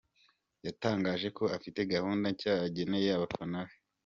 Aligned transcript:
Yatangaje 0.65 1.27
ko 1.37 1.43
afite 1.57 1.79
gahunda 1.93 2.25
nshya 2.33 2.53
ageneye 2.67 3.09
abafana 3.13 3.59
be. 3.67 3.75